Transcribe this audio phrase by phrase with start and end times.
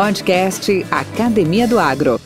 [0.00, 2.18] Podcast Academia do Agro.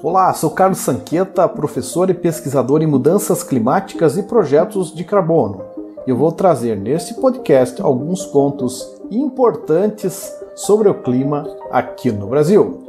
[0.00, 5.60] Olá, sou Carlos Sanqueta, professor e pesquisador em mudanças climáticas e projetos de carbono.
[6.06, 12.86] Eu vou trazer neste podcast alguns pontos importantes sobre o clima aqui no Brasil.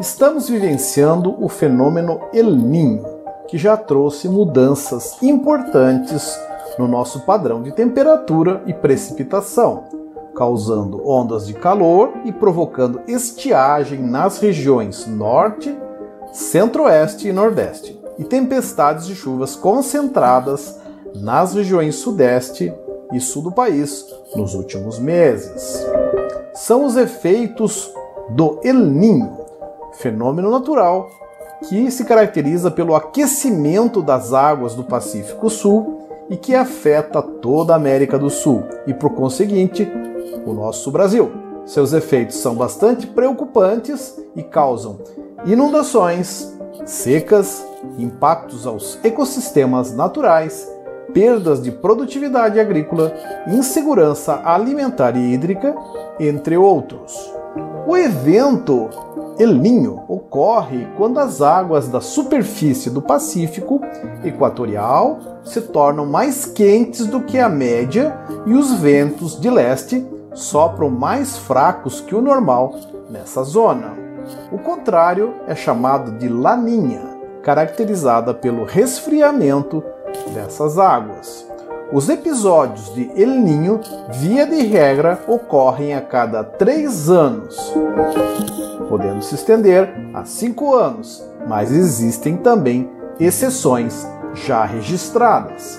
[0.00, 3.04] Estamos vivenciando o fenômeno El Niño,
[3.46, 6.36] que já trouxe mudanças importantes
[6.78, 9.84] no nosso padrão de temperatura e precipitação,
[10.34, 15.76] causando ondas de calor e provocando estiagem nas regiões norte,
[16.32, 20.78] centro-oeste e nordeste, e tempestades de chuvas concentradas
[21.14, 22.72] nas regiões sudeste
[23.12, 25.86] e sul do país nos últimos meses.
[26.54, 27.92] São os efeitos
[28.30, 29.38] do El Niño,
[29.92, 31.08] fenômeno natural
[31.68, 37.76] que se caracteriza pelo aquecimento das águas do Pacífico Sul e que afeta toda a
[37.76, 39.90] América do Sul e, por conseguinte,
[40.44, 41.30] o nosso Brasil.
[41.66, 44.98] Seus efeitos são bastante preocupantes e causam
[45.46, 47.66] inundações, secas,
[47.98, 50.70] impactos aos ecossistemas naturais,
[51.12, 53.12] perdas de produtividade agrícola,
[53.46, 55.74] insegurança alimentar e hídrica,
[56.18, 57.32] entre outros.
[57.86, 58.88] O evento
[59.38, 63.80] El Niño ocorre quando as águas da superfície do Pacífico
[64.24, 70.88] equatorial se tornam mais quentes do que a média e os ventos de leste sopram
[70.88, 72.74] mais fracos que o normal
[73.10, 73.92] nessa zona.
[74.50, 77.02] O contrário é chamado de laninha,
[77.42, 79.82] caracterizada pelo resfriamento
[80.32, 81.53] dessas águas.
[81.92, 83.80] Os episódios de El Ninho,
[84.10, 87.72] via de regra, ocorrem a cada três anos,
[88.88, 92.90] podendo se estender a cinco anos, mas existem também
[93.20, 95.78] exceções já registradas.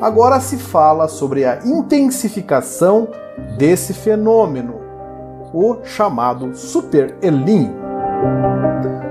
[0.00, 3.08] Agora se fala sobre a intensificação
[3.58, 4.80] desse fenômeno,
[5.52, 7.74] o chamado Super El Ninho.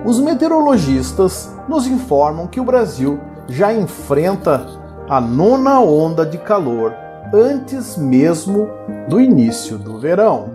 [0.05, 4.65] Os meteorologistas nos informam que o Brasil já enfrenta
[5.09, 6.93] a nona onda de calor
[7.33, 8.69] antes mesmo
[9.07, 10.51] do início do verão.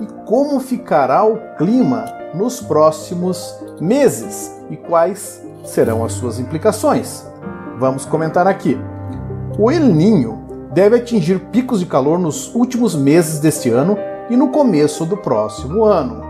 [0.00, 7.26] E como ficará o clima nos próximos meses e quais serão as suas implicações?
[7.76, 8.78] Vamos comentar aqui.
[9.58, 13.98] O El Ninho deve atingir picos de calor nos últimos meses deste ano
[14.30, 16.22] e no começo do próximo ano.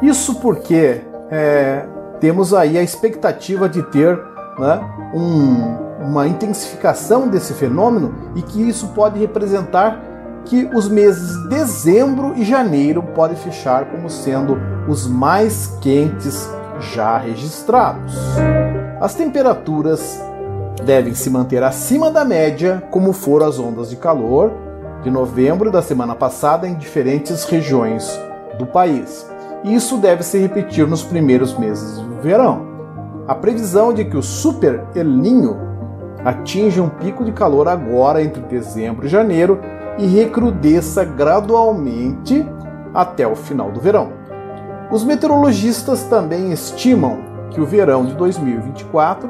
[0.00, 1.00] Isso porque
[1.32, 1.84] é,
[2.20, 4.16] temos aí a expectativa de ter
[4.56, 4.80] né,
[5.12, 10.00] um uma intensificação desse fenômeno e que isso pode representar
[10.44, 16.48] que os meses dezembro e janeiro podem fechar como sendo os mais quentes
[16.80, 18.14] já registrados.
[19.00, 20.20] As temperaturas
[20.84, 24.50] devem se manter acima da média, como foram as ondas de calor
[25.02, 28.18] de novembro da semana passada em diferentes regiões
[28.58, 29.26] do país.
[29.64, 32.66] Isso deve se repetir nos primeiros meses do verão.
[33.26, 35.06] A previsão de que o Super El
[36.24, 39.60] atinge um pico de calor agora entre dezembro e janeiro
[39.98, 42.46] e recrudesça gradualmente
[42.94, 44.12] até o final do verão.
[44.90, 47.18] Os meteorologistas também estimam
[47.50, 49.28] que o verão de 2024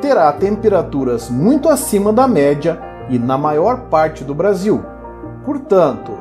[0.00, 4.84] terá temperaturas muito acima da média e na maior parte do Brasil.
[5.44, 6.12] Portanto,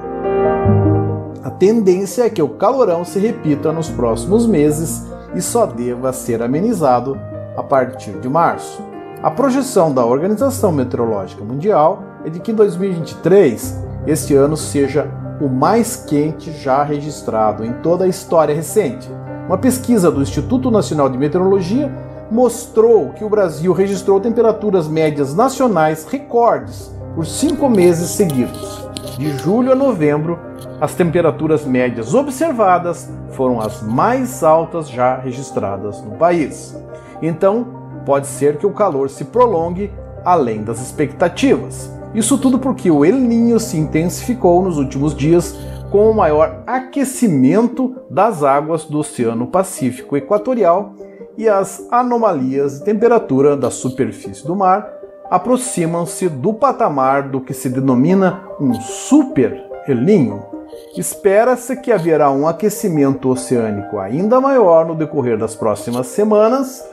[1.44, 5.06] a tendência é que o calorão se repita nos próximos meses
[5.36, 7.18] e só deva ser amenizado
[7.56, 8.89] a partir de março.
[9.22, 15.12] A projeção da Organização Meteorológica Mundial é de que 2023, este ano, seja
[15.42, 19.10] o mais quente já registrado em toda a história recente.
[19.46, 21.94] Uma pesquisa do Instituto Nacional de Meteorologia
[22.32, 28.88] mostrou que o Brasil registrou temperaturas médias nacionais recordes por cinco meses seguidos.
[29.18, 30.40] De julho a novembro,
[30.80, 36.74] as temperaturas médias observadas foram as mais altas já registradas no país.
[37.22, 37.79] Então,
[38.10, 39.92] pode ser que o calor se prolongue
[40.26, 41.94] além das expectativas.
[42.12, 45.56] Isso tudo porque o El Niño se intensificou nos últimos dias
[45.92, 50.96] com o maior aquecimento das águas do Oceano Pacífico Equatorial
[51.38, 54.92] e as anomalias de temperatura da superfície do mar
[55.30, 60.50] aproximam-se do patamar do que se denomina um super El Niño.
[60.98, 66.84] Espera-se que haverá um aquecimento oceânico ainda maior no decorrer das próximas semanas,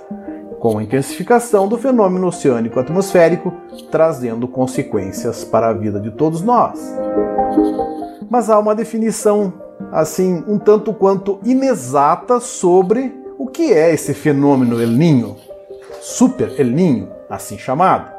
[0.66, 3.52] com a intensificação do fenômeno oceânico atmosférico,
[3.88, 6.80] trazendo consequências para a vida de todos nós.
[8.28, 9.52] Mas há uma definição
[9.92, 15.36] assim um tanto quanto inexata sobre o que é esse fenômeno El Niño,
[16.00, 18.10] super El Niño, assim chamado.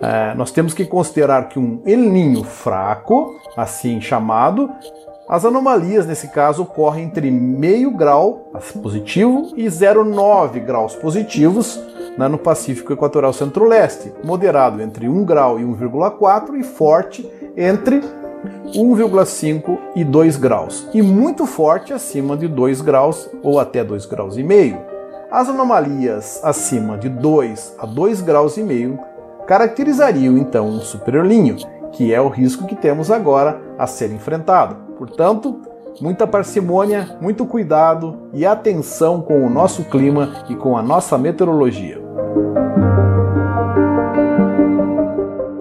[0.00, 4.70] É, nós temos que considerar que um El Niño fraco, assim chamado,
[5.28, 8.50] as anomalias nesse caso ocorrem entre meio grau
[8.82, 11.80] positivo e 0,9 graus positivos
[12.18, 18.02] né, no Pacífico Equatorial Centro-Leste, moderado entre 1 grau e 1,4 e forte entre
[18.74, 24.36] 1,5 e 2 graus, e muito forte acima de 2 graus ou até 2 graus
[24.36, 24.78] e meio.
[25.30, 28.98] As anomalias acima de 2 a 2 graus e meio
[29.46, 31.56] caracterizariam então um superlinho,
[31.92, 34.83] que é o risco que temos agora a ser enfrentado.
[34.96, 35.60] Portanto,
[36.00, 42.02] muita parcimônia, muito cuidado e atenção com o nosso clima e com a nossa meteorologia.